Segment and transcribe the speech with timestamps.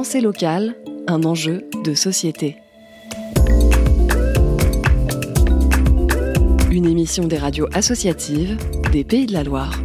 [0.00, 0.76] Pensée locale,
[1.08, 2.56] un enjeu de société.
[6.70, 8.56] Une émission des radios associatives
[8.92, 9.78] des Pays de la Loire.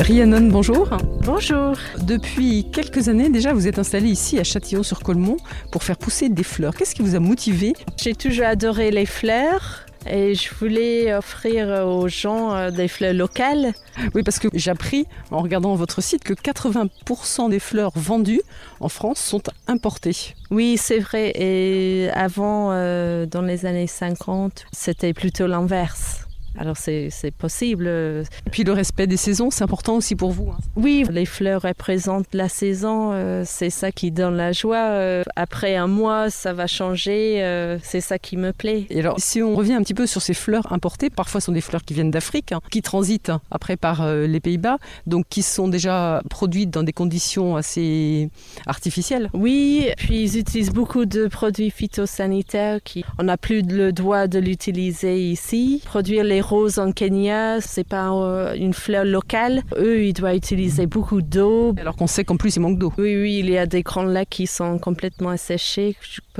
[0.00, 0.88] Rhiannon, bonjour.
[1.26, 1.74] Bonjour.
[2.06, 5.36] Depuis quelques années déjà, vous êtes installée ici à Châtillon-sur-Colmont
[5.70, 6.74] pour faire pousser des fleurs.
[6.74, 9.83] Qu'est-ce qui vous a motivé J'ai toujours adoré les fleurs.
[10.06, 13.72] Et je voulais offrir aux gens euh, des fleurs locales.
[14.14, 18.42] Oui, parce que j'ai appris en regardant votre site que 80% des fleurs vendues
[18.80, 20.34] en France sont importées.
[20.50, 21.32] Oui, c'est vrai.
[21.34, 26.23] Et avant, euh, dans les années 50, c'était plutôt l'inverse.
[26.58, 27.86] Alors c'est possible.
[27.88, 30.50] Et puis le respect des saisons, c'est important aussi pour vous.
[30.50, 30.58] Hein.
[30.76, 34.90] Oui, les fleurs représentent la saison, euh, c'est ça qui donne la joie.
[34.90, 38.86] Euh, après un mois, ça va changer, euh, c'est ça qui me plaît.
[38.90, 41.52] Et alors si on revient un petit peu sur ces fleurs importées, parfois ce sont
[41.52, 45.68] des fleurs qui viennent d'Afrique, hein, qui transitent après par les Pays-Bas, donc qui sont
[45.68, 48.30] déjà produites dans des conditions assez
[48.66, 49.30] artificielles.
[49.32, 54.38] Oui, puis ils utilisent beaucoup de produits phytosanitaires qui on n'a plus le droit de
[54.38, 55.82] l'utiliser ici.
[55.84, 59.62] Produire les roses en Kenya, c'est pas euh, une fleur locale.
[59.76, 61.74] Eux, ils doivent utiliser beaucoup d'eau.
[61.78, 62.92] Alors qu'on sait qu'en plus, il manque d'eau.
[62.98, 65.96] Oui, oui, il y a des grands lacs qui sont complètement asséchés.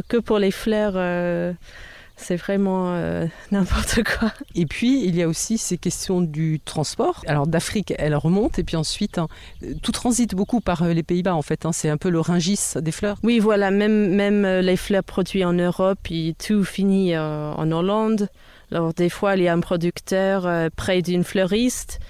[0.09, 0.93] Que pour les fleurs.
[0.97, 1.53] Euh,
[2.17, 4.33] c'est vraiment euh, n'importe quoi.
[4.55, 7.23] Et puis, il y a aussi ces questions du transport.
[7.27, 9.27] Alors, d'Afrique, elle remonte, et puis ensuite, hein,
[9.83, 11.67] tout transite beaucoup par les Pays-Bas, en fait.
[11.67, 11.73] Hein.
[11.73, 13.17] c'est un peu le ringis des fleurs.
[13.25, 18.29] Oui, voilà, même, même les fleurs produites en Europe, et tout finit en Hollande.
[18.73, 22.01] Alors des fois, il y a un producteur euh, près d'une fleuriste,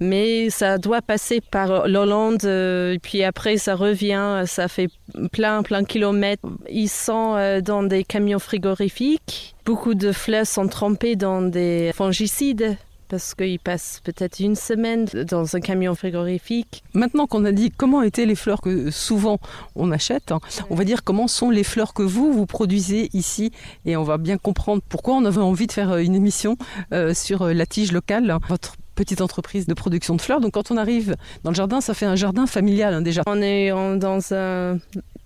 [0.00, 4.88] mais ça doit passer par l'Hollande, euh, puis après ça revient, ça fait
[5.32, 6.42] plein, plein de kilomètres.
[6.70, 9.54] Ils sont euh, dans des camions frigorifiques.
[9.64, 12.76] Beaucoup de fleurs sont trempées dans des fongicides
[13.08, 16.82] parce qu'ils passent peut-être une semaine dans un camion frigorifique.
[16.94, 19.38] Maintenant qu'on a dit comment étaient les fleurs que souvent
[19.76, 23.52] on achète, hein, on va dire comment sont les fleurs que vous, vous produisez ici
[23.84, 26.56] et on va bien comprendre pourquoi on avait envie de faire euh, une émission
[26.92, 30.40] euh, sur euh, la tige locale, votre petite entreprise de production de fleurs.
[30.40, 33.22] Donc quand on arrive dans le jardin, ça fait un jardin familial hein, déjà.
[33.26, 34.78] On est dans un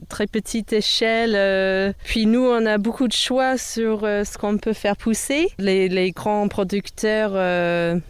[0.08, 1.34] très petite échelle.
[1.36, 5.48] Euh, puis nous, on a beaucoup de choix sur euh, ce qu'on peut faire pousser.
[5.58, 8.00] Les, grands producteurs euh,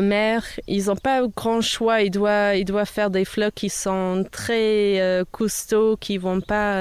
[0.00, 2.02] mer ils n'ont pas grand choix.
[2.02, 6.76] Ils doivent, ils doivent faire des fleurs qui sont très euh, costauds, qui vont pas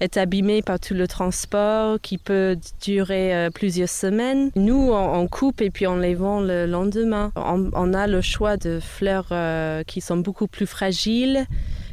[0.00, 4.50] être abîmés par tout le transport, qui peut durer plusieurs semaines.
[4.56, 7.32] Nous, on, coupe et puis on les vend le lendemain.
[7.36, 11.46] On a le choix de fleurs qui sont beaucoup plus fragiles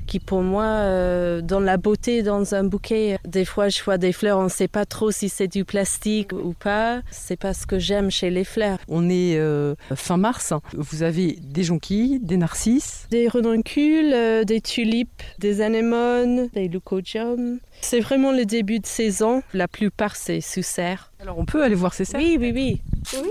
[0.07, 3.19] qui pour moi euh, dans la beauté dans un bouquet.
[3.25, 6.33] Des fois je vois des fleurs, on ne sait pas trop si c'est du plastique
[6.33, 7.01] ou pas.
[7.11, 8.79] C'est pas ce que j'aime chez les fleurs.
[8.87, 14.61] On est euh, fin mars, vous avez des jonquilles, des narcisses, des redoncules, euh, des
[14.61, 17.59] tulipes, des anémones, des leucodium.
[17.81, 19.43] C'est vraiment le début de saison.
[19.53, 21.11] La plupart c'est sous serre.
[21.19, 22.81] Alors on peut aller voir ces serres Oui, oui, oui.
[23.13, 23.29] oui.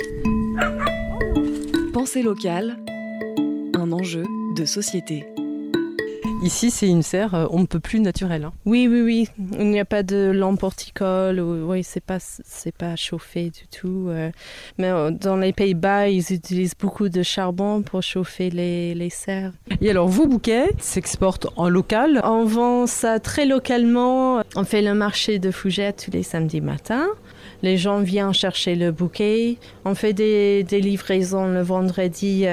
[1.92, 2.76] Pensée locale,
[3.74, 5.24] un enjeu de société.
[6.42, 8.44] Ici, c'est une serre, euh, on ne peut plus naturelle.
[8.44, 8.52] Hein.
[8.66, 9.28] Oui, oui, oui.
[9.58, 11.40] Il n'y a pas de lampe horticole.
[11.40, 14.06] Ou, oui, c'est pas, c'est pas chauffé du tout.
[14.08, 14.30] Euh.
[14.78, 19.52] Mais euh, dans les Pays-Bas, ils utilisent beaucoup de charbon pour chauffer les, les serres.
[19.80, 22.20] Et alors, vos bouquets s'exportent en local?
[22.22, 24.42] On vend ça très localement.
[24.54, 27.08] On fait le marché de Fougères tous les samedis matins.
[27.62, 29.56] Les gens viennent chercher le bouquet.
[29.84, 32.44] On fait des, des livraisons le vendredi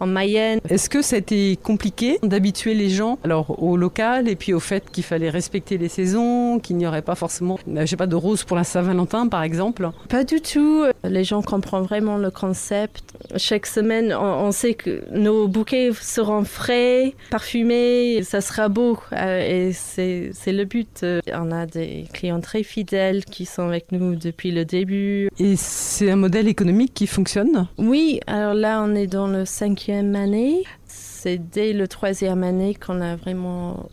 [0.00, 0.60] en Mayenne.
[0.68, 4.60] Est-ce que ça a été compliqué d'habituer les gens alors au local et puis au
[4.60, 8.06] fait qu'il fallait respecter les saisons, qu'il n'y aurait pas forcément, euh, je sais pas,
[8.06, 9.90] de roses pour la Saint-Valentin par exemple?
[10.08, 10.84] Pas du tout.
[11.08, 13.14] Les gens comprennent vraiment le concept.
[13.36, 19.72] Chaque semaine, on, sait que nos bouquets seront frais, parfumés, ça sera beau euh, et
[19.72, 21.04] c'est le but.
[21.32, 25.28] On a des clients très fidèles qui sont avec nous depuis le début.
[25.38, 27.68] Et c'est un modèle économique qui fonctionne?
[27.78, 30.64] Oui, alors là on est dans le cinquième année.
[30.86, 33.88] C'est dès le troisième année qu'on a vraiment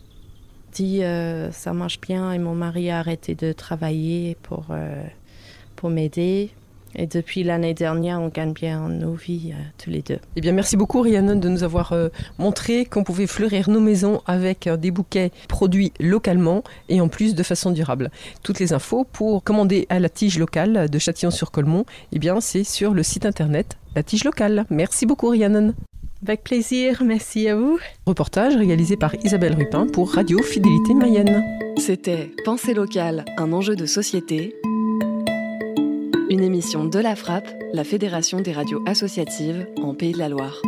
[0.72, 5.04] dit euh, ça marche bien et mon mari a arrêté de travailler pour, euh,
[5.74, 6.50] pour m'aider.
[6.96, 10.18] Et depuis l'année dernière, on gagne bien nos vies euh, tous les deux.
[10.34, 11.94] Eh bien, merci beaucoup Rhiannon de nous avoir
[12.38, 17.42] montré qu'on pouvait fleurir nos maisons avec des bouquets produits localement et en plus de
[17.42, 18.10] façon durable.
[18.42, 22.94] Toutes les infos pour commander à la tige locale de Châtillon-sur-Colmont, eh bien, c'est sur
[22.94, 24.64] le site internet La Tige Locale.
[24.70, 25.74] Merci beaucoup Rhiannon.
[26.22, 27.78] Avec plaisir, merci à vous.
[28.06, 31.44] Reportage réalisé par Isabelle Rupin pour Radio Fidélité Mayenne.
[31.76, 34.54] C'était Pensée locale, un enjeu de société.
[36.28, 40.60] Une émission de la Frappe, la Fédération des radios associatives en Pays de la Loire.